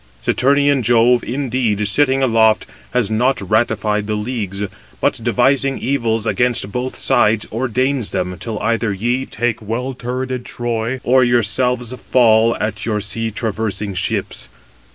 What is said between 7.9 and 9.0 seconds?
them, till either